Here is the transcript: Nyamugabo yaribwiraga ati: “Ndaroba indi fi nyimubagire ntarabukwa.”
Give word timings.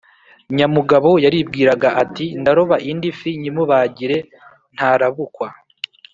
Nyamugabo 0.57 1.09
yaribwiraga 1.25 1.89
ati: 2.03 2.25
“Ndaroba 2.41 2.75
indi 2.89 3.09
fi 3.19 3.29
nyimubagire 3.41 4.17
ntarabukwa.” 4.75 5.47